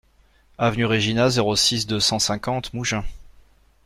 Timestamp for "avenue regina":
0.57-1.29